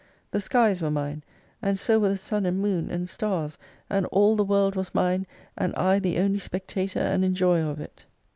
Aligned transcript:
The 0.31 0.41
skies 0.41 0.81
were 0.81 0.89
mine, 0.89 1.23
and 1.61 1.77
so 1.77 1.99
were 1.99 2.09
the 2.09 2.17
sun 2.17 2.47
and 2.47 2.59
moon 2.59 2.89
and 2.89 3.07
stars, 3.07 3.59
and 3.87 4.07
all 4.07 4.35
the 4.35 4.43
World 4.43 4.75
was 4.75 4.95
mine; 4.95 5.27
and 5.55 5.75
I 5.75 5.99
the 5.99 6.17
only 6.17 6.39
spectator 6.39 6.97
and 6.99 7.23
etjoyer 7.23 7.69
of 7.69 7.79
it. 7.79 8.05